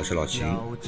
[0.00, 0.42] 我是老秦。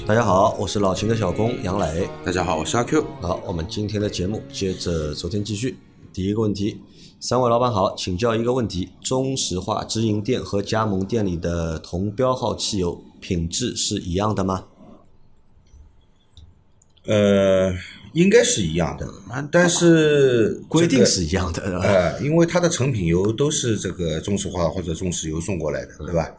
[0.07, 2.09] 大家好，我是老秦的小工杨磊。
[2.25, 3.05] 大家好，我是阿 Q。
[3.21, 5.77] 好，我们今天的节目接着昨天继续。
[6.15, 6.81] 第一个问题，
[7.21, 14.65] 三位老板好，请教一个问题：中石化直营店和加盟店里的同标号汽油品质是一样的吗？
[17.05, 17.71] 呃，
[18.15, 19.07] 应该是一样的，
[19.51, 26.31] 但是 规定是一样的，因为它的成品油都是这个中石化或者中石油送过来的，对吧？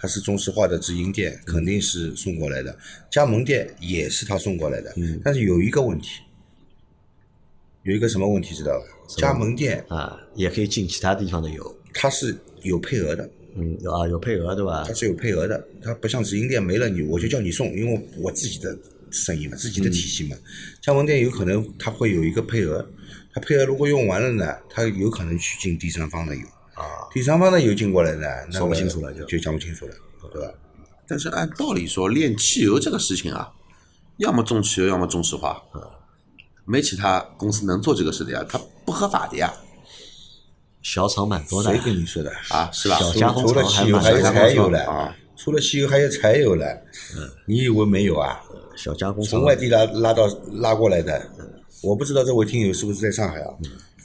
[0.00, 2.74] 它是中石化的直营店，肯定是送过来的，
[3.10, 4.92] 加盟店也是他送过来的。
[4.96, 6.22] 嗯但是有一个问题，
[7.82, 8.86] 有一个什么问题知道吧？
[9.18, 11.76] 加盟店啊，也可以进其他地方的油。
[11.92, 14.94] 它是有配额的，嗯，有啊，有配额对吧它？
[14.94, 18.78] 是有配额的，它不像直营店没了你我就叫你送，因为我自己的
[19.10, 20.36] 生意嘛，自己的体系嘛。
[20.80, 22.88] 加盟店有可能它会有一个配额，
[23.34, 26.42] 它配额如果用完了呢，它有可能去进第三方的油
[26.80, 29.94] 啊，第三方的油进过来呢，那说不清楚了就就讲不清楚了，
[30.32, 30.52] 对吧？
[31.06, 33.50] 但是按道理说，炼汽油这个事情啊，
[34.18, 35.62] 要么中汽油，要么中石化，
[36.64, 39.52] 没其他公司能做这个事的呀，它不合法的呀，
[40.82, 42.30] 小厂蛮多的谁，跟你说的？
[42.50, 42.96] 啊，是吧？
[42.98, 46.64] 小加工除了厂还汽油还有柴油了啊，除了汽油还有柴油了，
[47.46, 48.40] 你以为没有啊？
[48.76, 51.20] 小加工厂从外地拉拉到拉过来的，
[51.82, 53.52] 我不知道这位听友是不是在上海啊？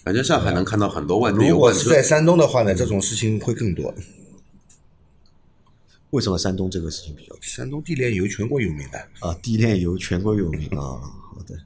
[0.06, 3.92] 反正上海能看到很多外地如果是在山东的话呢，这种事情会更多。
[6.12, 9.34] 为什么山东这个事情比较多山东地炼油全国有名的，啊？
[9.42, 11.02] 地炼油全国有名啊。
[11.02, 11.58] 好的，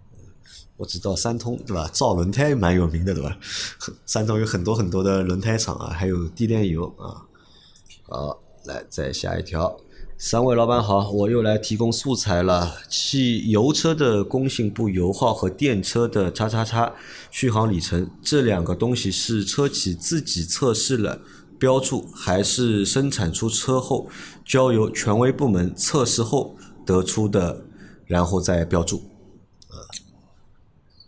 [0.77, 1.89] 我知道三通对吧？
[1.89, 3.37] 造轮胎蛮有名的对吧？
[4.05, 7.27] 山东有很多很多的轮胎厂啊，还有地炼油啊。
[8.03, 9.77] 好，来再下一条。
[10.21, 12.75] 三位老板好，我又来提供素材了。
[12.89, 16.93] 汽油车的工信部油耗和电车的叉叉叉
[17.31, 21.21] 续航里程这两个东西是车企自己测试了
[21.57, 24.09] 标注，还是生产出车后
[24.45, 27.63] 交由权威部门测试后得出的，
[28.05, 28.97] 然后再标注？
[29.69, 29.79] 啊，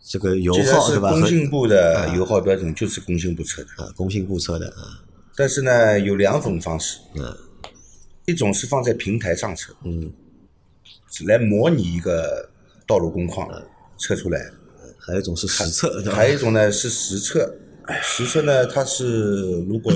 [0.08, 1.10] 这个油耗是吧？
[1.10, 3.68] 工信部的油耗标准，就是工信部测的。
[3.76, 5.04] 啊，工信部测的啊，
[5.36, 7.36] 但是呢，有两种方式，嗯
[8.26, 10.12] 一种是放在平台上测，嗯，
[11.26, 12.48] 来模拟一个
[12.86, 13.48] 道路工况
[13.98, 14.38] 测出来，
[14.98, 17.54] 还有一种是实测，还有一种呢是实测。
[18.00, 19.92] 实测呢，它是如果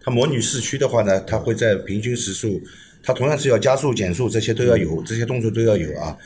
[0.00, 2.62] 它模拟市区的话呢，它会在平均时速，
[3.02, 6.16] 它同样是要加速、减速这些都要有，这些动作都要有啊。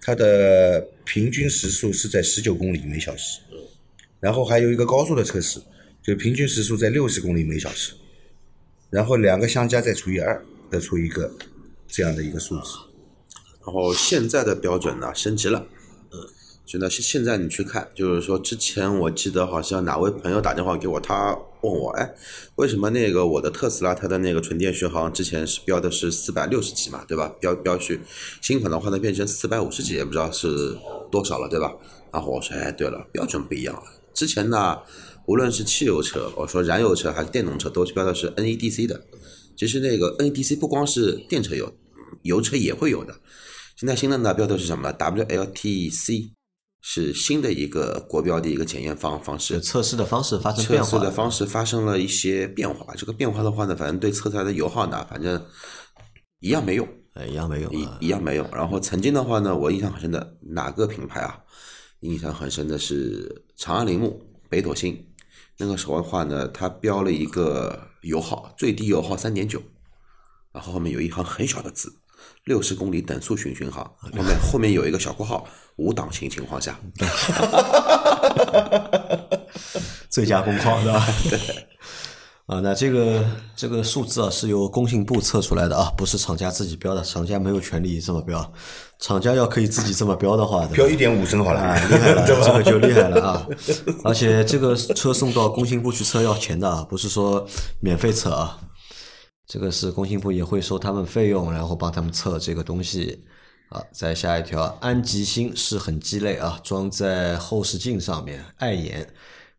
[0.00, 3.40] 它的平均时速是在十九公里每小时，
[4.18, 5.60] 然后还有一个高速的测试，
[6.02, 7.92] 就平均时速在六十公里每小时，
[8.90, 11.30] 然后两个相加再除以二，得出一个
[11.86, 12.78] 这样的一个数字。
[13.64, 15.66] 然后现在的标准呢升级了，
[16.10, 16.18] 嗯，
[16.64, 22.14] 就呢现现在你去看，就是说之前我记得好像哪位朋友打电话给我，他问我，哎，
[22.54, 27.28] 为什么那个我的特斯拉它的那个纯电续航之前是标的是四百六十几嘛，对吧？
[27.40, 28.00] 标标续
[28.40, 30.78] 新款的话呢变成四百五十几，也不知道是
[31.10, 31.74] 多少了，对吧？
[32.10, 33.82] 然后我说，哎，对了，标准不一样了。
[34.14, 34.78] 之前呢，
[35.26, 39.04] 无论是汽油车，我说燃油车还是电动车，都是标的是 NEDC 的。
[39.58, 41.70] 其实那个 NEDC 不光是电车有，
[42.22, 43.12] 油车也会有的。
[43.76, 46.30] 现在新的呢标的是什么呢？WLTC
[46.80, 52.94] 是新的一个国标的一个检验方方式，测试的方式发生变化测试的方式发生了一些变化。
[52.94, 55.44] 这个变化的话呢，反正对测出来的油耗呢，反正
[56.38, 57.98] 一样没用，哎一样没有一啊。
[58.00, 58.48] 一样没用。
[58.52, 61.36] 然后曾经的话呢，我印象很深的哪个品牌啊？
[62.00, 65.04] 印象很深的是长安铃木、北斗星。
[65.56, 69.62] 那个时候的话呢，它标了一个油耗，最低油耗三点九，
[70.52, 71.92] 然后后面有一行很小的字，
[72.44, 75.46] 六十公里等速巡巡航，后面后面有一个小括号，
[75.76, 76.78] 无档行情况下，
[80.08, 81.06] 最佳工况是吧？
[82.48, 83.22] 啊，那这个
[83.54, 88.52] 这个数字啊是由工信部测出来的啊，不是厂家自己标的，厂家没有权利这么标。
[88.98, 93.46] 厂家要可以自己这么标的话，标一点五升好了，啊， 厉害了，这个就厉害了啊！
[94.02, 97.46] 而且这个车送到工信部去测要钱的啊，不是说
[97.80, 98.58] 免费测啊。
[99.46, 103.24] 这个是工信部也会收他们费用，然后帮他们测这个东西。
[103.68, 109.06] 啊，再下一条，安吉星是很鸡肋啊，装在后视镜上面碍眼。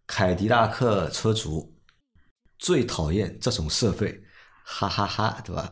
[0.07, 1.71] 凯迪拉克车主
[2.59, 4.21] 最讨厌这种设备，
[4.63, 5.71] 哈哈哈对吧？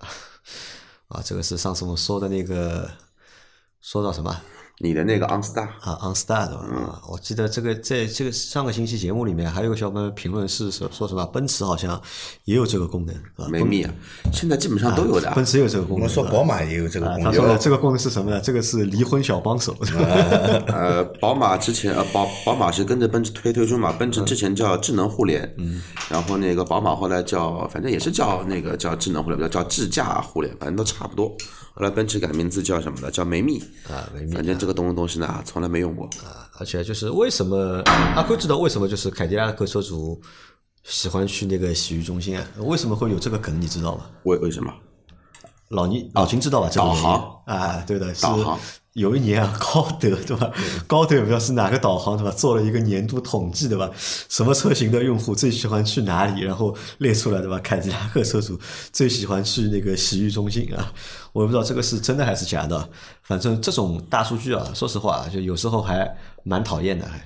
[1.09, 2.89] 啊，这个是上次我们说的那个，
[3.81, 4.41] 说到什么
[4.79, 6.63] 你的那个 OnStar，啊，OnStar 对吧？
[6.75, 11.99] 啊，我记得这个在这个上个星期节目里面，还有个小伙伴评论是说说什么奔驰好像
[12.43, 13.47] 也有这个功能，是吧？
[13.49, 13.91] 梅密啊，
[14.31, 15.31] 现在基本上都有的。
[15.31, 16.01] 奔驰也有这个功能。
[16.01, 18.39] 我们说宝马也有这个啊，功能，他说的这个功能是什么呢？
[18.39, 19.75] 这个是离婚小帮手，
[20.67, 31.35] 呃，宝马之前呃宝宝马是跟着奔驰推推出嘛，奔驰之前叫智能互联，嗯，然后那个宝马后来叫反正也是叫那个叫智能互联，叫智驾互联，反正都差不多。
[31.77, 33.11] 后来奔驰改名字叫什么呢？
[33.11, 36.49] 叫梅密啊梅密反正这个东东西呢，从来没用过啊。
[36.57, 37.83] 而且就是为什么
[38.15, 40.19] 阿坤知道为什么就是凯迪拉克车主
[40.83, 42.43] 喜欢去那个洗浴中心啊？
[42.57, 43.61] 为什么会有这个梗？
[43.61, 44.05] 你知道吗？
[44.23, 44.73] 为为什么？
[45.69, 46.67] 老倪老秦知道吧？
[46.67, 48.59] 这个导原因航啊，对的，是导航
[48.97, 50.51] 有一年啊，高德对吧？
[50.87, 52.31] 高德也不知道是哪个导航对吧？
[52.31, 53.91] 做了一个年度统计对吧？
[54.27, 56.41] 什么车型的用户最喜欢去哪里？
[56.41, 57.59] 然后列出来对吧？
[57.59, 58.59] 凯迪拉克车主
[58.91, 60.91] 最喜欢去那个洗浴中心啊，
[61.31, 62.89] 我也不知道这个是真的还是假的。
[63.21, 67.23] 反正这种大数据啊，说实话啊就有时候还蛮讨厌的，还。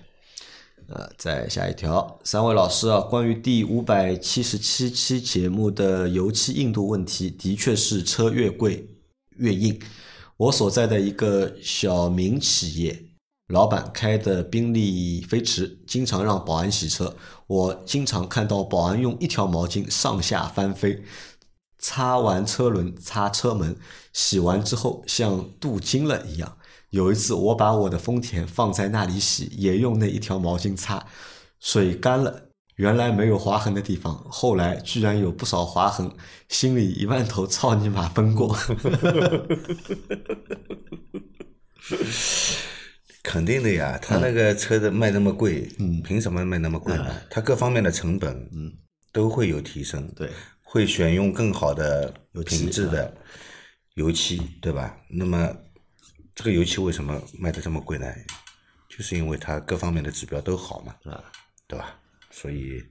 [0.94, 8.85] 呃，再下一条，三位老师啊，关于第五百七十七期节目的油漆硬度问题，的确是车越贵
[9.38, 9.79] 越硬。
[10.41, 13.05] 我所在的一个小民企业，
[13.49, 17.15] 老板开的宾利飞驰，经常让保安洗车，
[17.45, 21.03] 我经常看到保安用一条毛巾上下翻飞，
[21.77, 23.77] 擦完车轮擦车门，
[24.13, 26.57] 洗完之后像镀金了一样。
[26.89, 31.05] 有一次，我把我的丰田放在那里洗，也用那一条毛巾擦，
[31.59, 32.47] 水干了，
[32.81, 36.11] 原来没有划痕的地方，后来居然有不少划痕，
[36.49, 38.57] 心里一万头操你妈奔过。
[43.21, 47.21] 肯定的呀，他那个车子卖那么贵，嗯，凭什么卖那么贵呢？
[47.29, 48.73] 他各方面的成本，嗯，
[49.13, 50.31] 都会有提升，对，
[50.63, 53.15] 会选用更好的有品质的
[53.93, 54.97] 油漆，对吧？
[55.07, 55.55] 那么
[56.33, 58.07] 这个油漆为什么卖的这么贵呢？
[58.89, 61.23] 就是因为它各方面的指标都好嘛，啊，
[61.67, 61.95] 对吧？
[62.31, 62.81] 所以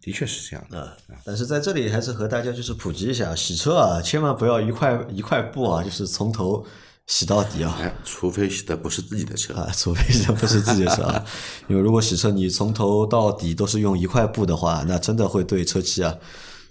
[0.00, 0.80] 的确是这样的。
[0.80, 6.64] 啊，但是在这里还是和大家就是普及一下，洗车啊，千万不要一块一块布啊，就是从头
[7.06, 7.76] 洗到底啊。
[7.80, 11.24] 哎，除非洗的不是自己的车，啊，除非这不是自己的车啊，
[11.68, 16.14] 因为如果洗车你从头到底都是用一块布的话，那真的会对车漆啊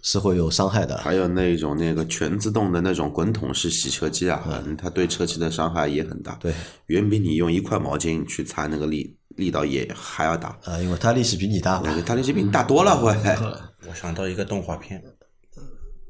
[0.01, 0.97] 是会有伤害的。
[0.99, 6.53] 还有那种那个全自动的那种滚筒式洗车机啊，嗯它对车漆的伤害也很大，对，
[6.87, 11.95] 远比你用一块毛巾去擦那个力力道也还要大，啊，因为他力气比你大嘛那。
[11.95, 13.13] 个它力气比你大多了，会。
[13.87, 15.01] 我想到一个动画片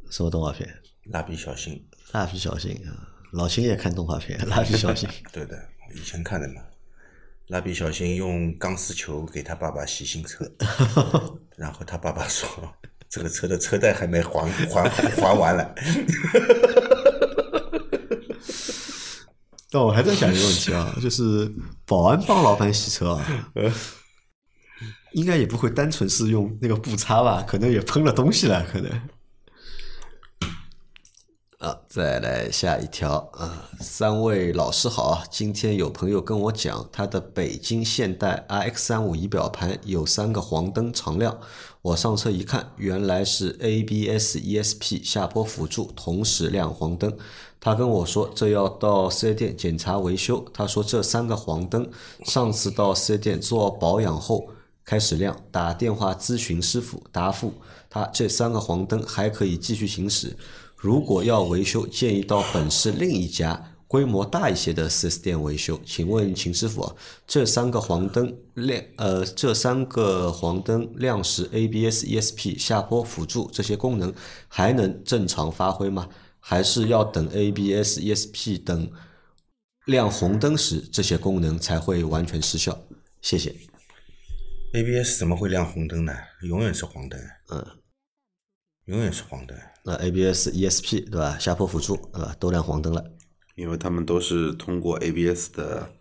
[0.10, 0.68] 什么动画片？
[1.12, 1.74] 《蜡笔小新》，
[2.12, 5.10] 蜡笔小新啊，老秦也看动画片，蜡笔小新。
[5.34, 5.58] 对的，
[5.96, 6.62] 以前看的嘛。
[7.48, 10.44] 蜡笔小新用钢丝球给他爸爸洗新车，
[11.56, 12.48] 然后他爸爸说
[13.08, 15.76] ：“这个车的车贷还没还还还完了。
[19.76, 21.54] 但我还在想一个问题啊，就是
[21.86, 23.28] 保安帮老板洗车啊，
[25.12, 27.44] 应该也不会单纯是用那个布擦吧？
[27.46, 28.90] 可能也喷了东西了，可能。
[31.58, 33.70] 啊，再来下一条啊！
[33.82, 35.24] 三位老师好啊！
[35.30, 41.38] 今天有朋友跟我讲，他的北京现代 RX 三五仪表盘有三个黄灯常亮，
[41.82, 47.18] 我上车一看，原来是 ABS、ESP 下坡辅助同时亮黄灯。
[47.66, 50.46] 他跟我说这要到四 S 店检查维修。
[50.54, 51.90] 他说这三个黄灯
[52.24, 54.48] 上次到四 S 店做保养后
[54.84, 57.52] 开始亮，打电话咨询师傅答复
[57.90, 60.38] 他这三个黄灯还可以继续行驶。
[60.78, 65.80] 如果要维修，建议到本市另一家规模大一些的 4S 店维修。
[65.84, 66.96] 请问秦师傅，
[67.26, 74.14] 这三个黄灯亮，呃，这三个黄灯亮时，ABS、ESP、下坡辅助这些功能
[74.48, 76.08] 还能正常发挥吗？
[76.48, 78.92] 还是要等 ABS、ESP 等
[79.88, 82.88] 亮红灯时，这些功能才会完全失效？
[83.20, 83.56] 谢谢。
[84.74, 86.14] ABS 怎么会亮红灯呢？
[86.44, 87.66] 永远是黄灯，嗯，
[88.86, 89.58] 永远是黄灯。
[89.86, 91.36] 那 ABS、ESP 对吧？
[91.40, 92.36] 下坡辅助对吧？
[92.40, 93.04] 都亮黄灯了。
[93.56, 95.96] 因为他们都是通过 ABS 的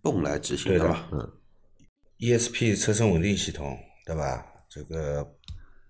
[0.00, 1.06] 泵来执行的嘛。
[2.18, 4.42] ESP 车身稳定系统，对吧？
[4.70, 5.36] 这个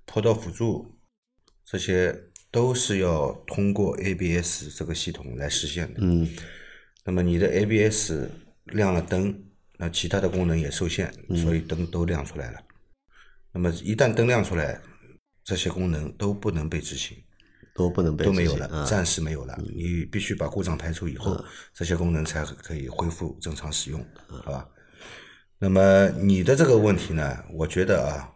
[0.06, 0.98] 坡道辅助，
[1.64, 6.00] 这些都是要通过 ABS 这个系统来实现的。
[6.02, 6.28] 嗯，
[7.04, 8.28] 那么你的 ABS
[8.66, 9.42] 亮了灯，
[9.78, 12.60] 那其他的功能也受限，所以灯都亮出来了。
[13.52, 14.80] 那么一旦灯亮出来，
[15.42, 17.16] 这些功能都不能被执行，
[17.74, 19.58] 都不能被都没有了，啊暂时没有了。
[19.74, 21.42] 你必须把故障排除以后，
[21.74, 24.06] 这些功能才可以恢复正常使用，
[24.44, 24.68] 好吧？
[25.58, 28.32] 那么你的这个问题呢，我觉得啊，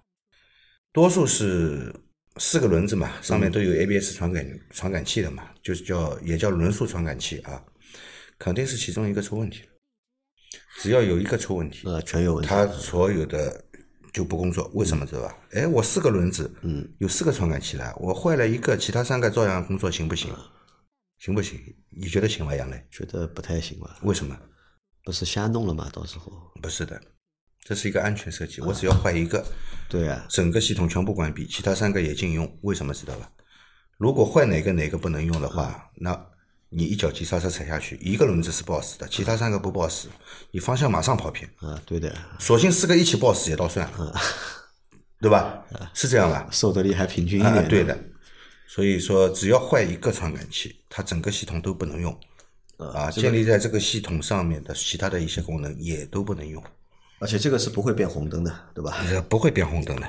[0.92, 1.94] 多数是
[2.38, 7.64] 四个轮子嘛，上面都有 ABS 传感传感器的嘛，就是叫也叫轮速传感器啊，
[8.38, 9.69] 肯定是其中一个出问题了。
[10.78, 12.49] 只要有一个出问题，呃，全有问题。
[12.49, 13.64] 它所有的
[14.12, 15.38] 就不工作，为什么知道吧？
[15.52, 20.31] 哎，我四个轮子，嗯，有四个传感器了，我坏了一个，其他三个照样工作，行不行？
[21.19, 21.59] 行不行？
[21.88, 22.87] 你觉得行吗，杨磊？
[22.90, 23.99] 觉得不太行吧？
[24.02, 24.38] 为什么？
[25.02, 25.88] 不是瞎弄了吗？
[25.93, 27.00] 到时候不是的，
[27.68, 29.44] 这是一个安全设计，我只要坏一个，
[29.88, 32.56] 对啊，整个系统全部关闭，其他三个也禁用。
[32.62, 33.28] 为什么知道吧？
[33.99, 36.16] 如果坏哪个哪个不能用的话，那
[36.68, 40.06] 你一脚急刹车踩下去，一个轮子是不好死的，其他三个不不好死，
[40.52, 41.50] 你方向马上跑偏。
[41.56, 44.14] 啊，对的，索性四个一起爆死也倒算了，
[45.20, 45.64] 对吧？
[45.92, 46.49] 是这样吧？
[46.52, 47.68] 受的力还平均一啊，点。
[47.68, 47.99] 对的。
[48.68, 52.16] 所以说，只要坏一个传感器，它整个系统都不能用。
[52.76, 56.62] 啊，建立在这个系统上面的其他的一些功能也都不能用，
[57.18, 58.96] 而且这个是不会变红灯的，对吧？
[59.11, 60.06] 呃不会变红灯的。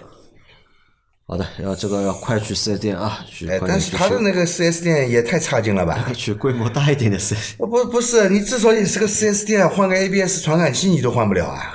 [1.26, 6.12] 好的，要这个要快去四 S 店啊，去哎，快但是他的那个四 S 店也太差劲了吧？
[6.14, 11.74] 去规模大一点的四 S 呃不不是，你至少也是个四 S 店，换个 ABS 传感器你都换不了啊！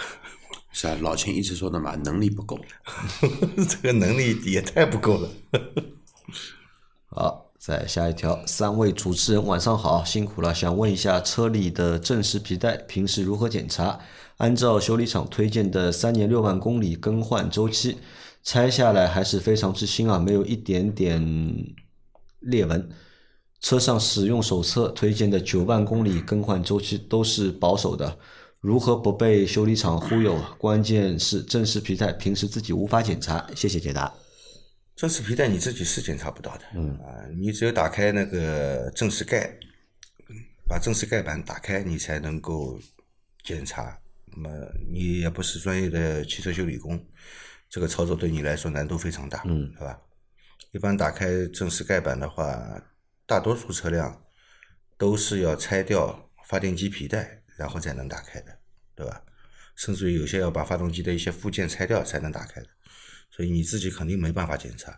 [0.73, 2.59] 是啊，老秦一直说的嘛，能力不够。
[3.69, 5.29] 这个能力也太不够了。
[7.15, 10.55] 好，再下一条，三位主持人晚上好，辛苦了。
[10.55, 14.01] 想问一下，车里的正时皮带平时如何检查？
[14.39, 17.99] 按照修理厂推荐的三年六万公里更换周期，
[18.43, 21.23] 拆下来还是非常之新啊，没有一点点
[22.41, 22.89] 裂纹。
[23.61, 28.19] 车上使用手册推荐的九万公里更换周期都是保守的，
[28.59, 30.37] 如何不被修理厂忽悠？
[30.59, 33.49] 关键是正时皮带平时自己无法检查。
[33.55, 34.13] 谢谢解答。
[34.97, 39.57] 正时皮带你自己是检查不到的，嗯啊，你只有打开那个正时盖，
[40.67, 42.81] 把正时盖板打开，你才能够
[43.45, 43.97] 检查。
[44.35, 44.51] 那么
[44.91, 47.05] 你也不是专业的汽车修理工，
[47.69, 50.01] 这个操作对你来说难度非常大，嗯，对吧？
[50.73, 52.83] 一般打开正时盖板的话，
[53.27, 54.25] 大多数车辆
[54.97, 58.59] 都是要拆掉发电机皮带，然后才能打开的，
[58.95, 59.23] 对吧？
[59.77, 62.69] 甚至于有些要把发动机的一些附件拆掉才能打开的。
[63.31, 64.95] 所以你自己肯定没办法检查。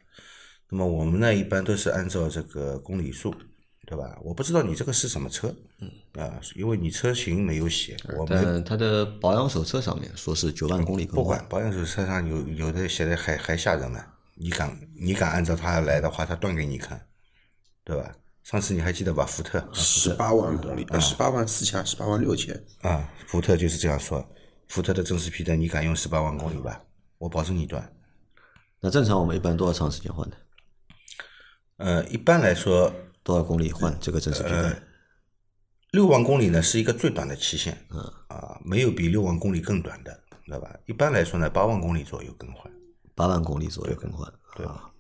[0.69, 3.33] 那么我们呢，一般都是按照这个公里数，
[3.87, 4.19] 对吧？
[4.23, 14.05] 我不知道你这个是什么车，嗯啊，因为你车型没有写，我们但它的保养手册上面说是九万公里更换不管，保养手册上有有的写的还还吓人呢。
[14.37, 17.01] 你敢你敢按照它来的话，它断给你看，
[17.85, 18.17] 对吧？
[18.43, 19.25] 上次你还记得吧？
[19.25, 22.55] 福特十八万公里，呃，十八万四千，十八万六千。
[22.83, 24.27] 啊，福特就是这样说。
[24.69, 26.83] 福特的正式皮带，你敢用十八万公里吧？
[27.19, 27.91] 我保证你断。
[28.81, 30.37] 那正常我们一般多长时间换的？
[31.77, 32.93] 呃，一般来说，
[33.25, 34.81] 多少公里换这个正时皮带？
[35.91, 40.13] 六万公里呢是一个最短的期限，嗯啊，没有比六万公里更短的，
[40.45, 40.71] 知道吧？
[40.87, 42.71] 一般来说呢，八万公里左右更换。
[43.15, 44.33] 八万公里左右更换。
[44.57, 44.91] 对啊。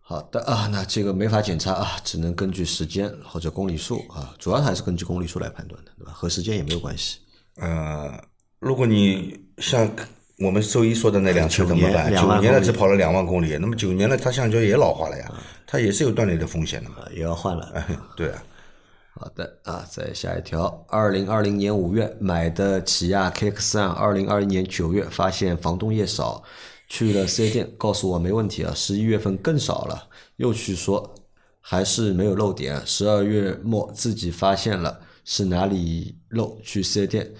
[0.00, 6.12] 好的啊，那这个没法检查啊，只能根据时间或者公里数啊，主要还是根据公里数来判断的，对吧？
[6.12, 7.18] 和时间也没有关系。
[7.56, 8.18] 呃，
[8.58, 9.90] 如果你像
[10.38, 12.14] 我们周一说的那辆车怎么办？
[12.14, 15.32] 九年了只跑了两万公里，那么九年了，它橡胶也老化了呀，
[15.66, 16.96] 它也是有断裂的风险的嘛。
[17.00, 17.84] 啊，也要换了。
[18.14, 18.42] 对啊，
[19.18, 26.42] 好的啊，再下一条，二零二零年五月买的起亚 KX 三，二零二一年九月发现防冻液少，
[26.86, 31.14] 去了四 S 店，告诉我没问题啊，十一月份更少了，又去说
[31.62, 37.32] 还是没有漏点，十二月末自己发现了是哪里漏，去四 S 店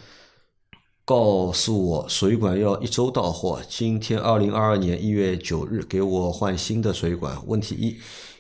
[1.07, 7.41] 告诉我水管要一周到货，今天二零二二年一月九日给我换新的水管。
[7.47, 7.97] 问题一，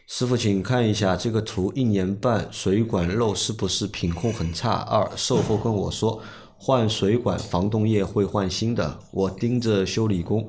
[0.09, 4.73] 师傅请看一下这个图，一年半水管漏是不是品控很差？
[4.73, 6.21] 二，售后跟我说
[6.59, 10.49] 换水管防冻液会换新的，我盯着修理工，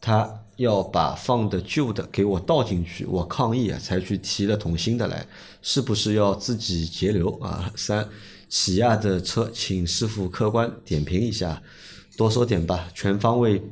[0.00, 5.24] 他要把放的旧的给我倒进去，我抗议啊，才去提了桶新的来，
[5.62, 7.70] 是不是要自己节流啊？
[7.76, 8.08] 三，
[8.52, 11.62] 起亚的车，请师傅客观点评一下，
[12.18, 13.62] 多说点吧，全方位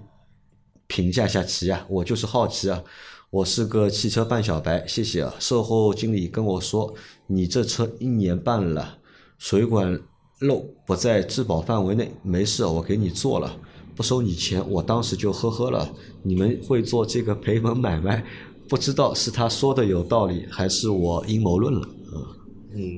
[0.87, 2.83] 评价下起亚，我就是好奇啊，
[3.29, 5.35] 我是个汽车半小白，谢谢啊。
[5.39, 6.95] 售后经理跟我说，
[7.27, 8.97] 你这车一年半了，
[9.37, 10.01] 水管
[10.39, 13.55] 漏不在质保范围内，没事，我给你做了，
[13.95, 14.67] 不收你钱。
[14.67, 18.25] 我当时就呵呵了，你们会做这个赔本买卖，
[18.67, 21.87] 不知道是他说的有道理，还是我阴谋论了。
[22.15, 22.27] 嗯，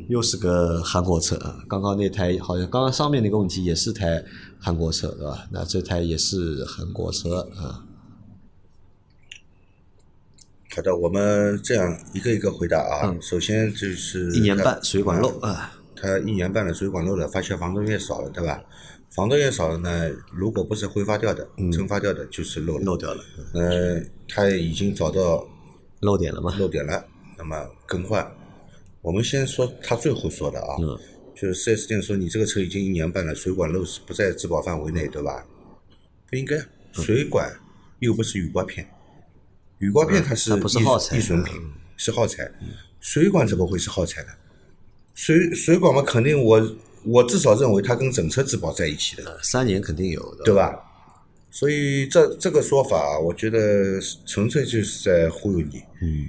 [0.09, 1.65] 又是个韩国车啊！
[1.69, 4.23] 刚刚那台好像刚刚上面那个问题也是台
[4.59, 5.47] 韩国车，对吧？
[5.51, 7.85] 那这台也是韩国车啊。
[10.75, 13.15] 好的，我们这样一个一个回答啊。
[13.21, 18.63] 首先就是嗯一年半水管漏啊，它一年半的水管漏了，发现防冻液少了，对吧？
[19.11, 25.47] 防冻液少了呢，如果不是挥发掉的、蒸发掉的，就是漏漏掉了，呃，他已经找到
[26.01, 26.55] 漏点了吗？
[26.59, 27.05] 漏点了，
[27.37, 28.27] 那么更换。
[29.03, 30.99] 我们先说他最后说的啊，嗯
[31.35, 35.45] 就是四 S 店说你这个车已经一年半了，水管漏是不在质保范围内，对吧？
[36.31, 36.57] 不应该，
[36.93, 37.53] 水管
[37.99, 38.89] 又不是雨刮片，
[39.79, 41.61] 雨刮片它是它不是易耗材易损品，
[41.97, 42.49] 是耗材，
[43.01, 44.29] 水管怎么会是耗材呢？
[45.15, 50.79] 水水管嘛，肯定我我至少认为它跟整车质保在一起的，三年肯定有的，对吧？
[51.51, 56.29] 所以这这个说法，我觉得纯粹就是在忽悠你，嗯，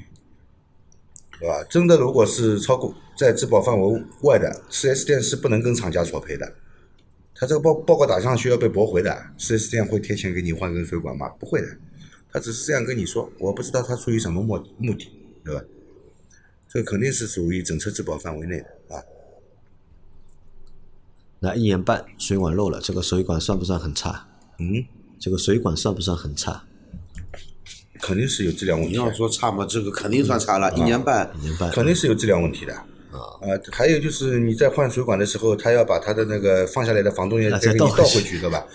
[1.43, 1.61] 对吧？
[1.69, 6.53] 真的，如果是超过在质保范围外的，4 S 店是不能跟厂家索赔的。
[7.35, 11.27] 他这个报报告打上去要被驳回的，4 S 店会贴钱给你换根水管吗？
[11.37, 11.67] 不会的，
[12.31, 15.11] 他只是这样跟你说，我不知道他出于什么目目的，
[15.43, 15.61] 对吧？
[16.69, 19.03] 这肯定是属于整车质保范围内的啊。
[21.41, 24.29] 那一年半水管漏了，这个水管算不算很差？
[24.59, 24.85] 嗯，
[25.19, 26.63] 这个水管算不算很差？
[28.05, 31.31] 肯定是有质量问题你要，说差嘛，这个肯定算差了，一年半。
[31.39, 32.73] 一年半肯定是有质量问题的。
[32.73, 33.21] 啊，
[33.71, 38.65] 还有就是你在换水管的时候，他要把他的那个放下来的防冻液啊再给你倒回去对吧？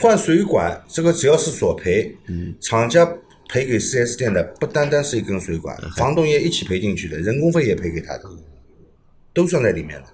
[0.00, 3.04] 换水管这个只要是索赔，嗯厂家
[3.48, 8.24] 赔给 4S 店的不单单是一根水管，防冻液一起赔进去的，人工费也赔给他的，
[9.32, 10.06] 都算在里面了，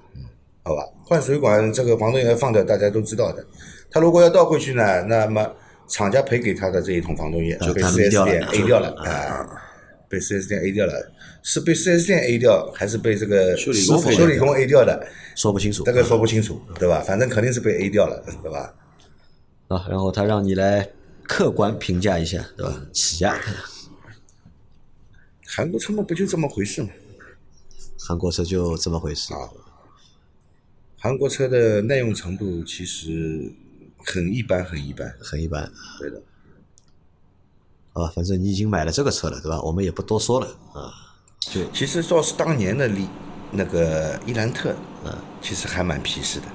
[0.65, 0.83] 好吧？
[1.07, 3.47] 换水管这个防冻液放掉，大家都知道的。
[3.91, 5.49] 他如果要倒回去呢，那么
[5.91, 9.67] 厂家赔给他的这一桶防冻液就被他们 4S 店 A 掉了啊。
[10.09, 15.07] 被 4S 店 A 掉了，是被 4S 店 A 掉，还是被这个修理工修理工 A 掉的？
[15.37, 17.01] 说不清楚这个说不清楚，对吧？
[17.01, 18.75] 反正肯定是被 A 掉了，对吧？
[19.69, 19.87] 啊。
[19.89, 20.89] 然后他让你来
[21.23, 22.83] 客观评价一下，对吧？
[22.93, 23.39] 起亚
[25.47, 26.89] 韩国车嘛，不就这么回事嘛？
[28.01, 29.49] 韩国车就这么回事啊
[30.99, 33.53] 韩国车的耐用程度其实
[34.05, 35.13] 很一般，很一般。
[35.21, 35.71] 很一般。
[35.99, 36.23] 对的，
[37.93, 39.61] 啊，反正你已经买了这个车了，对吧？
[39.63, 40.91] 我们也不多说了啊。
[41.41, 43.07] 就其实说是当年的利
[43.51, 46.47] 那个伊兰特，嗯，其实还蛮皮实的。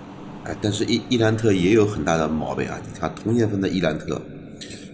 [0.49, 2.79] 啊，但是伊伊兰特也有很大的毛病啊！
[2.85, 4.21] 你看同年份的伊兰特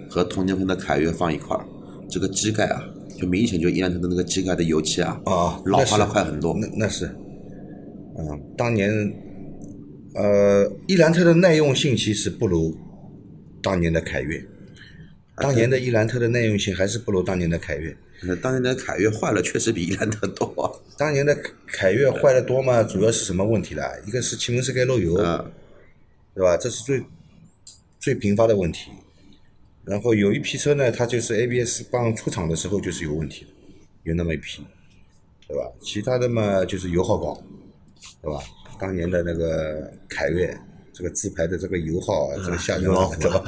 [0.09, 1.65] 和同年份的凯越放一块儿，
[2.09, 2.81] 这个机盖啊，
[3.19, 6.55] 就明显就伊兰特的那个机盖的油漆啊，啊，老化了快很多。
[6.57, 7.05] 那那是，
[8.17, 8.89] 嗯，当年，
[10.13, 12.77] 呃，伊兰特的耐用性其实不如
[13.61, 14.43] 当年的凯越，
[15.35, 17.95] 当年的伊兰特的耐用性还是不如当年的凯越。
[18.23, 20.69] 那当年的凯越坏了，确实比伊兰特多啊。
[20.95, 23.91] 当年的凯越坏的多嘛，主要是什么问题啦？
[24.05, 25.51] 一个是气门室盖漏油，嗯，
[26.35, 26.55] 对吧？
[26.55, 27.01] 这是最
[27.99, 28.91] 最频发的问题。
[29.83, 33.49] 然后有一批车呢，它就是 ABS 棒出厂的时候就是有问题的，
[34.03, 34.63] 有那么一批，
[35.47, 35.71] 对吧？
[35.81, 37.43] 其他的嘛就是油耗高，
[38.21, 38.39] 对吧？
[38.81, 40.57] 当年的那个凯越，
[40.91, 43.43] 这个自排的这个油耗啊，这个下降了，对吧？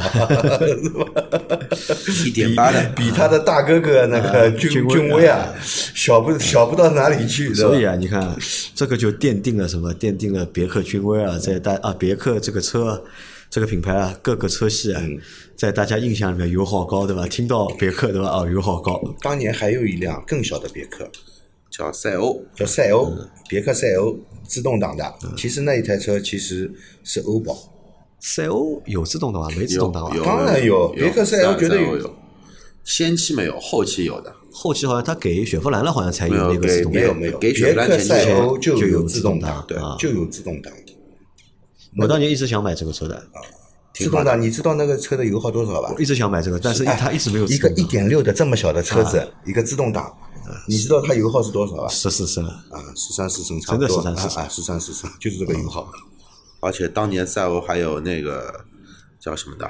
[2.24, 8.38] 一点八的，比他的大哥哥那个君君威啊，小不小不到哪里去， 所以啊，你看
[8.76, 9.92] 这个就奠定了什么？
[9.96, 13.04] 奠定了别克君威啊，在大啊别克这个车
[13.50, 15.02] 这个品牌啊，各个车系啊，
[15.56, 17.28] 在大家印象里面油耗高，对吧？
[17.28, 18.30] 听到别克对吧？
[18.30, 21.10] 啊，油耗高，当年还有一辆更小的别克，
[21.76, 23.30] 叫赛欧，叫赛欧，嗯。
[23.50, 24.16] 别克赛欧
[24.48, 25.14] 自动挡的。
[25.36, 26.72] 其实那一台车其实
[27.04, 27.58] 是欧宝，
[28.20, 31.98] 赛欧有自动挡吗，没自动挡啊有，当然有别克赛欧绝对有。
[31.98, 32.16] 有，
[32.84, 34.34] 先期没有，后期有的。
[34.52, 37.02] 后期好像他给雪佛兰了，好像才有那个自动挡。
[37.02, 37.14] 没有。
[37.14, 40.72] 没有，给雪别克佛兰前赛欧就有有自动挡对啊，就有自动挡。
[41.98, 43.22] 我当年一直想买这个车的，
[43.94, 45.94] 自动挡，你知道那个车的油耗多少吧？
[45.96, 46.02] 我？
[46.02, 47.88] 一直想买这个，但是它一直没有一个一自动挡。
[47.90, 50.12] 点六的这么小的车子，一个自动挡，
[50.68, 51.88] 你知道它油耗是多少啊？
[51.90, 55.92] 十四升，啊，十三四升差不多，真的13 14啊，十三四升就是这个油耗。
[56.60, 58.66] 而且当年赛欧还有那个
[59.20, 59.70] 叫什么的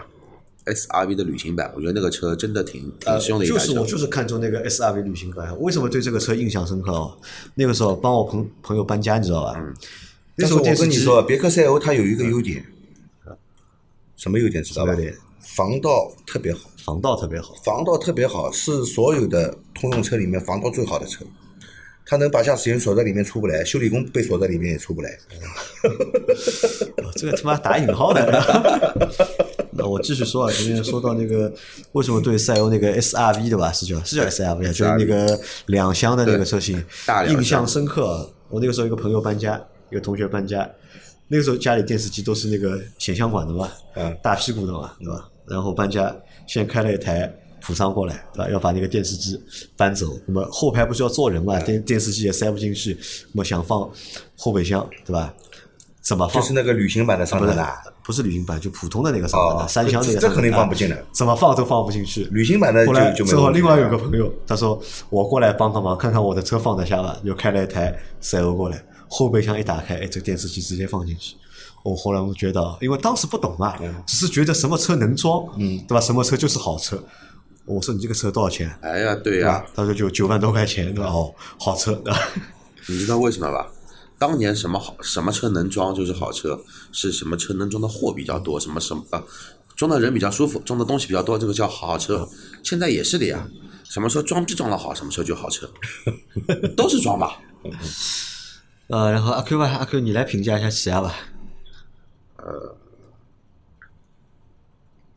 [0.65, 3.59] SRV 的旅行版，我觉得那个车真的挺挺凶的一台车。
[3.59, 7.17] 就是我就是看中那个 SRV 旅行版，为什么对这个车印象深刻哦？
[7.55, 9.53] 那个时候帮我朋朋友搬家，你知道吧？
[10.35, 12.65] 那但是我时候我跟你说，别克赛欧它有一个优点，
[14.23, 14.95] 什么优点知道吧？
[15.41, 21.25] 防盗特别好，防盗特别好，防盗特别好，是所有的通用车里面防盗最好的车。
[22.05, 25.09] 它能把驾驶员锁在里面出不来，修理工被锁在里面也出不来。
[27.03, 29.01] 哦这个他妈打引号的。
[29.75, 31.53] 那我继续说啊，前面说到那个
[31.91, 33.73] 为什么对赛欧那个 SRV 对吧？
[33.73, 36.81] 是叫是叫 SRV 啊，就是那个两厢的那个车型
[37.27, 38.29] 印象深刻。
[38.47, 40.69] 我那个时候一个朋友搬家，一个同学搬家，
[41.27, 45.29] 那个时候家里电视机都是那个显像管的嘛，嗯大屁股的嘛，对吧？
[45.47, 46.15] 然后搬家
[46.47, 47.31] 先开了一台
[47.61, 48.49] 普桑过来，对吧？
[48.51, 49.41] 要把那个电视机
[49.75, 52.97] 搬走，那么后排不是要坐人嘛，电电视机也塞不进去，
[53.31, 53.89] 那么想放
[54.37, 55.33] 后备箱，对吧？
[56.01, 56.41] 怎么放？
[56.41, 62.25] 就是那个旅行版的上不是面的，不是旅行版，就普通的那个上面的、哦三厢那个这这肯定放不进来怎么放都放不进去。
[62.25, 64.77] 旅行版的后来就就没正好另外有个朋友，他说
[65.09, 68.83] 我过来帮个忙，看看我的车放得下吧，又开了一台赛欧过来，
[69.15, 71.35] 后备箱一打开，哎，这个电视机直接放进去。
[71.83, 76.01] 我后来我觉得，因为当时不懂嘛，只是觉得什么车能装，嗯，对吧？
[76.01, 77.01] 什么车就是好车。
[77.65, 78.75] 我说你这个车多少钱？
[78.81, 79.65] 哎呀，对对呀、吧？
[79.75, 81.11] 他说就九万多块钱，对吧？
[81.11, 82.19] 哦，好车，对吧？
[82.87, 83.69] 你知道为什么吧？
[84.17, 86.59] 当年什么好什么车能装就是好车，
[86.91, 89.21] 是什么车能装的货比较多，什么什么啊，
[89.75, 92.27] 装的人比较舒服，装的东西比较多，这个叫好车。
[92.63, 93.45] 现在也是的呀，
[93.83, 95.69] 什么车装逼装的好，什么车就好车，
[96.77, 97.37] 都是装吧。
[98.87, 101.15] 呃，然后阿 Q 吧，阿 Q 你来评价一下起亚吧。
[102.37, 102.75] 呃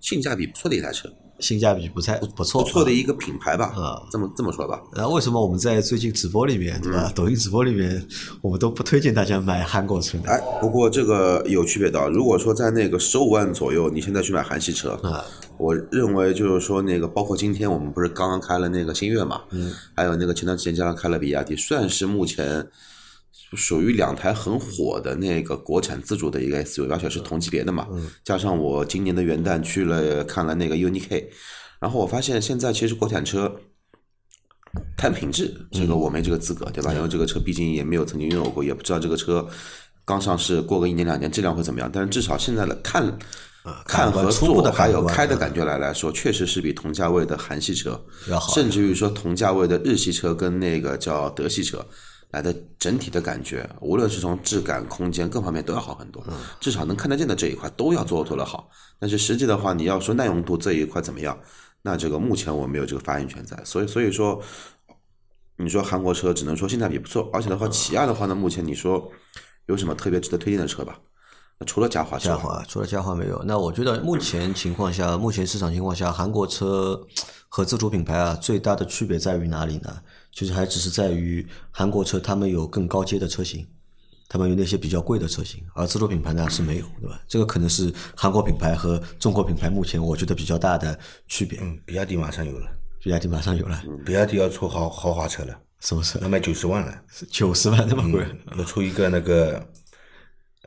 [0.01, 4.81] 性价比不错的一台车，性价比不太不错，不错的一个品牌吧，啊这么这么说吧。
[4.95, 7.11] 然后为什么我们在最近直播里面，对吧？
[7.13, 8.07] 抖音直播里面，
[8.41, 10.25] 我们都不推荐大家买韩国车呢？
[10.29, 12.09] 哎，不过这个有区别的。
[12.11, 15.25] 如果说在那个十五万左右，你现在去买韩系车，啊，
[15.59, 22.65] 我认为就是说那个，包括今天我们不是刚刚开了那个星越嘛，嗯，还有那个前段时间加上开了比亚迪，算是目前
[23.55, 27.87] 属于两台很火的那个国产自主的一个 SUV，而且是同级别的嘛。
[28.25, 31.31] 加上我今年的元旦去了看了那个 UNI-K，
[31.81, 33.55] 然后我发现现在其实国产车。
[34.95, 36.93] 看品质，这个我没这个资格，对吧？
[36.93, 39.47] 因为这个车毕竟也没有曾经拥有过，也不知道这个车
[40.05, 41.89] 刚上市过个一年两年质量会怎么样。
[41.91, 43.19] 但是至少现在的看
[43.87, 47.99] 看和初步的坐还有开的感觉来来说，确实是比同价位的韩系车
[48.53, 51.83] 甚至于说同价位的日系车跟那个叫德系车
[52.31, 56.23] 来的整体的感觉，无论是从质感、空间各方面都要好很多。
[56.61, 58.69] 至少能看得见的这一块都要做做得好。
[58.99, 61.39] 但是实际的话，你要说耐用度这一块怎么样，
[61.83, 63.57] 那这个目前我没有这个发言权在。
[63.65, 64.43] 所以所以说，
[65.57, 69.11] 你说韩国车只能说性价比不错，而且的话，起亚的话呢，目前你说
[69.67, 70.99] 有什么特别值得推荐的车吧？
[71.59, 77.01] 那除了嘉华，嘉华除了嘉华没有，那我觉得目前情况下，目前市场情况下，韩国车
[77.49, 80.03] 和自主品牌啊，最大的区别在于哪里呢？
[80.37, 83.66] 其实还只是在于韩国车他们有更高阶的车型，
[84.29, 87.18] 他们有那些比较贵的车型，而自主品牌呢是没有，对吧？
[87.27, 91.59] 这个可能是韩国品牌和中国品牌目前我觉得比较大的区别。
[91.62, 92.70] 嗯，比亚迪马上有了，
[93.03, 96.29] 比亚迪马上有了，比亚迪要出豪豪华车了，什么车要？
[96.29, 98.27] 卖九十万了，九十万那么贵？
[98.59, 99.66] 要出一个那个，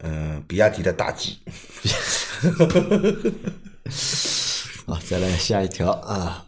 [0.01, 1.38] 嗯、比亚迪的大 G，
[4.88, 6.47] 好，再来下一条啊。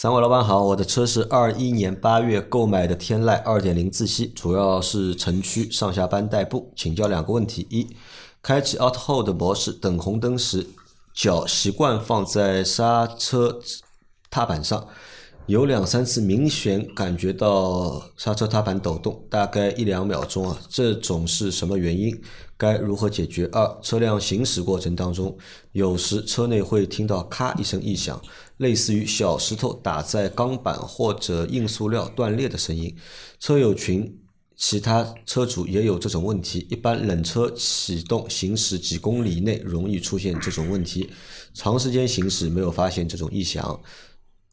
[0.00, 6.72] 三位老板好，我的车是二一年八月购买的天籁二点零自吸，主要是城区上下班代步。
[6.76, 7.84] 请教两个问题：一，
[8.40, 10.64] 开启 Auto Hold 模式，等红灯时，
[11.12, 13.58] 脚习惯放在刹车
[14.30, 14.86] 踏板上，
[15.46, 22.16] 有两三次明显感觉到刹车踏板抖动，大概一两秒钟啊，这种是什么原因？
[22.56, 23.48] 该如何解决？
[23.50, 25.36] 二，车辆行驶过程当中，
[25.72, 28.20] 有时车内会听到咔一声异响，
[28.58, 32.94] 类似于小石头打在钢板或者硬塑料断裂的声音。
[33.40, 34.20] 车友群
[34.56, 41.08] 其他车主也有这种问题，一般冷车启动行驶几公里内容易出现这种问题，
[41.54, 43.80] 长时间行驶没有发现这种异响。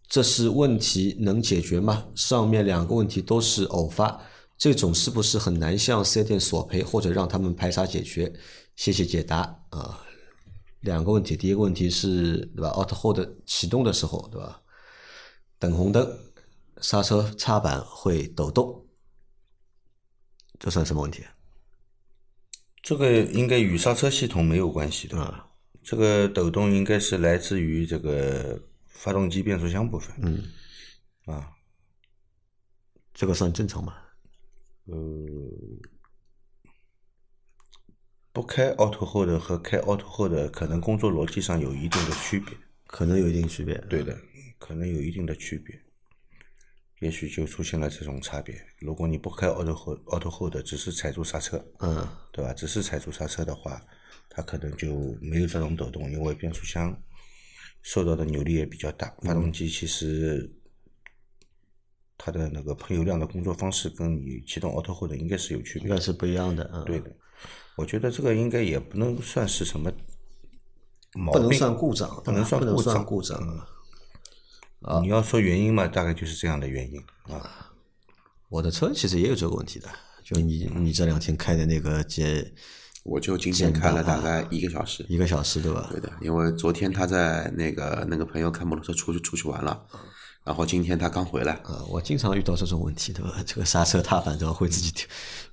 [0.08, 2.06] 这是问题能解决吗？
[2.14, 4.22] 上面两个问题都是偶发，
[4.56, 8.32] 这种是不是很难向四 S 店索赔或者让他们排查解决？
[8.76, 9.40] 谢谢解答
[9.72, 10.00] 啊。
[10.82, 14.62] 两个问题，第一个问题是对吧？Auto Hold 启动的时候对吧？
[15.58, 16.20] 等红灯，
[16.82, 18.86] 刹车踏板会抖动，
[20.60, 21.24] 这算什么问题？
[22.82, 25.20] 这个应该与刹车系统没有关系的。
[25.20, 25.42] 啊
[25.84, 30.16] 这个抖动应该是来自于这个发动机变速箱部分。
[30.18, 30.44] 嗯，
[31.26, 31.52] 啊，
[33.14, 33.94] 这个算正常吗？
[38.36, 42.54] 不开 Auto Hold 和开 Auto Hold 可能工作逻辑上有一定的区别。
[42.86, 43.78] 可能有一定区别。
[43.90, 44.20] 对的，
[44.60, 45.74] 可能有一定的区别，
[47.00, 48.62] 也许就出现了这种差别。
[48.80, 52.54] 如果你不开 auto hold auto hold，只是踩住刹车，嗯，对吧？
[52.54, 53.82] 只是踩住刹车的话，
[54.30, 56.94] 它可能就没有这种抖动，因为变速箱
[57.84, 59.16] 受到的扭力也比较大。
[59.22, 60.54] 发动机其实
[62.18, 65.84] 它的那个喷油量的工作方式跟你启动 auto hold 应该是有区别。
[65.88, 66.70] 应该是不一样的。
[66.74, 67.16] 嗯，对的，
[67.78, 69.92] 我觉得这个应该也不能算是什么
[71.14, 73.68] 毛病，不能算故障，不能算故障故障。
[75.02, 77.72] 你要说原因嘛，大概就是这样的原因啊。
[78.50, 79.90] 我的车其实也有这个问题的，
[80.24, 82.54] 就你你这两天开的那个节
[83.04, 85.06] 我就今天开了大概一个小时。
[85.10, 85.88] 一个小时对吧？
[85.92, 89.86] 对的，因为昨天他在那个那个朋友开摩托车出去出去玩了，
[90.46, 93.32] 然后今天他刚回来，呃，我经常遇到这种问题，对吧？
[93.48, 94.94] 这个刹车踏板对吧，会自己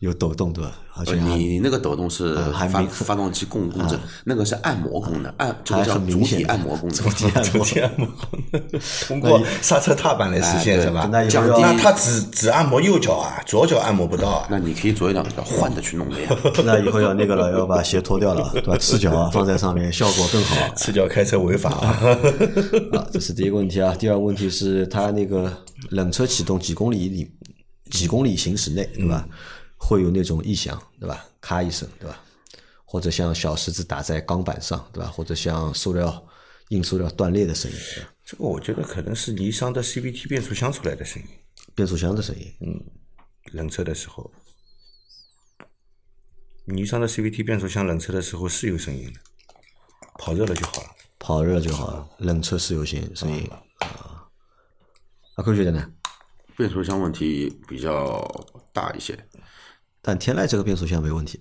[0.00, 0.72] 有抖动，对吧？
[0.94, 7.42] 而且呃你你那个抖动是发呃还明发动机供供着，那个是按摩功能，按这个叫主体很明显按摩功能。
[7.42, 8.06] 主体按摩，
[9.08, 11.08] 通过刹车踏板来实现哎是吧？
[11.10, 14.46] 那以后降低要那他只只按摩右脚啊，左脚按摩不到啊。
[14.52, 16.28] 那你可以左右两脚换着去弄的呀。
[16.66, 18.76] 那以后要那个了，要把鞋脱掉了，对吧？
[18.76, 20.56] 赤脚啊放在上面，效果更好。
[20.76, 21.96] 赤脚开车违法啊！
[22.92, 23.94] 啊，这是第一个问题啊。
[23.98, 27.30] 第二个问题是它那个冷车启动几公里里
[27.90, 29.28] 几公里行驶内，对吧？
[29.76, 31.26] 会有那种异响，对吧？
[31.40, 32.20] 咔一声，对吧？
[32.84, 35.10] 或者像小石子打在钢板上，对吧？
[35.10, 36.26] 或者像塑料
[36.68, 37.76] 硬塑料断裂的声音，
[38.24, 41.28] 这个我觉得可能是尼桑的 CVT 变速箱出来的声音，
[41.74, 42.80] 变速箱的声音，嗯
[43.52, 44.30] 冷车的时候，
[46.66, 49.20] 尼桑的 CVT 变速箱冷车的时候是有声音的，
[50.18, 50.88] 跑热了就好了。
[51.18, 52.08] 跑热就好了。
[52.18, 53.62] 冷车是有些声音啊。
[55.36, 55.86] 阿坤觉得呢？
[56.56, 58.22] 变速箱问题比较
[58.72, 59.18] 大一些。
[60.02, 61.40] 但天籁这个变速箱没问题，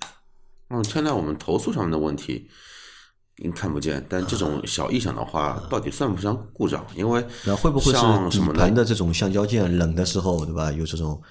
[0.69, 2.49] 嗯，天籁我们投诉上面的问题，
[3.37, 6.85] 您看不见，但这种小异响的话，到底算不算故障？
[6.95, 8.59] 因为那会不会是底像什么呢？
[8.59, 10.71] 盘的这种橡胶件冷的时候，对吧？
[10.71, 11.21] 有这种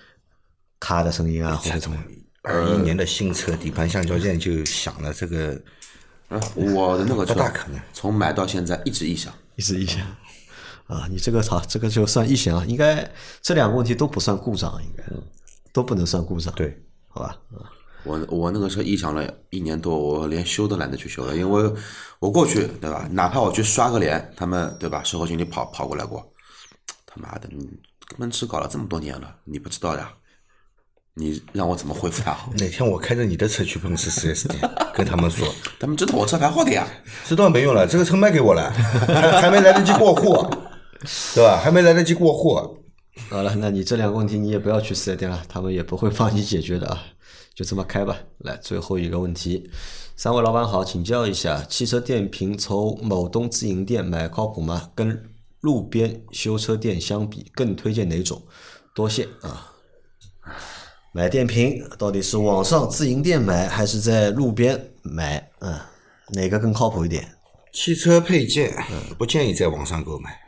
[0.78, 1.96] 咔的声音啊，或者什么？
[2.42, 5.52] 二一年的新车底盘橡胶件就响了，这个
[6.28, 9.32] 啊，我的那个车不大可能从买到现在一直异响。
[9.56, 10.00] 一直异响
[10.90, 13.08] 啊，你这个好，这个就算异响，应该
[13.40, 15.04] 这两个问题都不算故障，应该
[15.72, 16.76] 都不能算故障，对，
[17.08, 17.36] 好吧？
[17.54, 17.70] 啊
[18.02, 21.72] 我我那个车异响了一年多，我连修都懒得去修了，因为
[22.18, 26.26] 我过去对吧，哪怕我去刷个脸，他们对吧，售后经理跑跑过来过，
[27.06, 27.68] 他妈的，你
[28.18, 30.10] 奔驰搞了这么多年了，你不知道呀？
[31.12, 32.34] 你让我怎么恢复它？
[32.56, 35.46] 哪天我开着你的车去奔驰 4S 店，跟他们说，
[35.78, 36.86] 他们知道我车牌号的呀。
[37.26, 40.34] 知道没用了，这个车卖给我了，还还没来得及过户，
[41.34, 41.58] 对吧？
[41.62, 42.54] 还没来得及过户，
[43.28, 47.02] 好了，那你这两个问题你也不要去四 S 店了，他们也不会帮你解决的啊，
[47.54, 48.16] 就这么开吧。
[48.38, 49.70] 来，最后一个问题，
[50.16, 54.90] 三位老板好，请教一下，汽车电瓶从某东自营店买靠谱吗？
[54.94, 55.24] 跟
[55.60, 58.42] 路边修车店相比，更推荐哪种？
[58.94, 59.72] 多谢啊。
[61.12, 65.50] 买电瓶到底是网上自营店买还是在路边买？
[65.60, 65.78] 嗯，
[66.34, 67.26] 哪个更靠谱一点？
[67.72, 68.72] 汽车配件
[69.18, 70.38] 不建议在网上购买，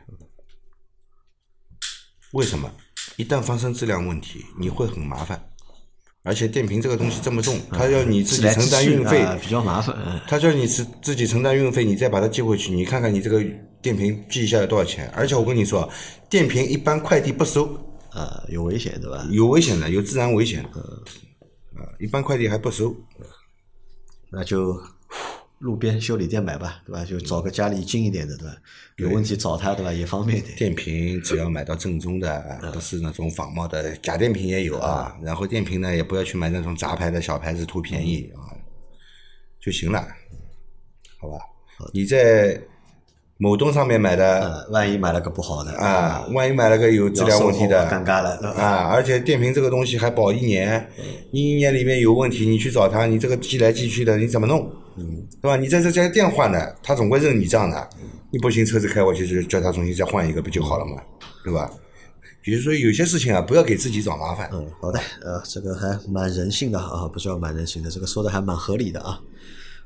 [2.32, 2.70] 为什么？
[3.16, 5.42] 一旦发生质量问题，你会很麻烦。
[6.24, 9.96] 而且电瓶这个东西这么重，它要你自己承担运费，啊比较麻烦。
[10.06, 13.42] 嗯他叫你自自己承担运费，你再把它寄回去，你看看你这个
[13.82, 15.10] 电瓶寄下来多少钱？
[15.16, 15.88] 而且我跟你说，
[16.30, 17.66] 电瓶一般快递不收，
[18.10, 19.26] 啊，有危险对吧？
[19.30, 20.80] 有危险的，有自然危险的，
[21.74, 22.94] 啊，一般快递还不收。
[24.30, 24.80] 那就
[25.62, 27.04] 路边修理店买吧，对吧？
[27.04, 28.54] 就找个家里近一点的，对吧？
[28.96, 29.92] 有问题找他，对吧？
[29.92, 30.56] 也方便一点。
[30.56, 35.16] 电瓶只要买到正宗的，不是那种仿冒的，假电瓶也有啊。
[35.22, 38.50] 然后电瓶呢，也不要去买那种杂牌的小牌子图便宜啊，
[39.60, 40.04] 就行了，
[41.20, 41.38] 好吧？
[41.94, 42.60] 你在
[43.36, 50.88] 某东上面买的呃，万一买了个不好的啊，万一买了个有质量问题的尴尬了，啊，而且电瓶这个东西还保一年，
[51.30, 54.68] 你一年里面有问题，你去找他，你这个寄来寄去的，你怎么弄？
[54.96, 55.56] 嗯，对吧？
[55.56, 57.90] 你在这家店换的，他总归认你账的，
[58.30, 61.02] 你不行，车子开过去就叫他重新再换一个，不就好了嘛？
[61.44, 61.70] 对吧？
[62.42, 64.50] 比如说有些事情啊，不要给自己找麻烦。
[64.52, 69.20] 嗯，好的，呃，这个还蛮人性的啊，不叫蛮人性的，这个说的还蛮合理的啊。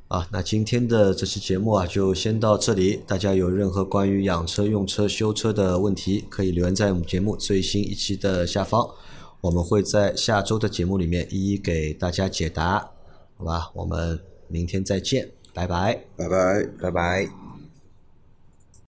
[0.09, 3.03] 啊，那今天的这期节目啊，就先到这里。
[3.07, 8.89] 大家有任何关于养车、用车、修车的问题，可以留言在我们节目最新一期的下方，
[9.41, 12.89] 我们会在下周的节目里面一一给大家解答，
[13.37, 13.71] 好吧？
[13.75, 16.01] 我们明天再见，拜拜。
[16.17, 16.67] 拜拜。
[16.81, 17.46] 拜拜。